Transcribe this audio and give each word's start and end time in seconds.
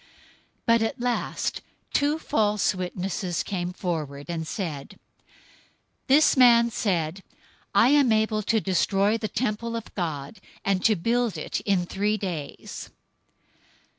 But 0.65 0.81
at 0.81 0.99
last 0.99 1.61
two 1.93 2.17
false 2.17 2.73
witnesses 2.73 3.43
came 3.43 3.71
forward, 3.71 4.25
026:061 4.29 4.33
and 4.33 4.47
said, 4.47 4.99
"This 6.07 6.35
man 6.35 6.71
said, 6.71 7.21
'I 7.75 7.89
am 7.89 8.11
able 8.11 8.41
to 8.41 8.59
destroy 8.59 9.19
the 9.19 9.27
temple 9.27 9.75
of 9.75 9.93
God, 9.93 10.39
and 10.65 10.83
to 10.85 10.95
build 10.95 11.37
it 11.37 11.59
in 11.67 11.85
three 11.85 12.17
days.'" 12.17 12.89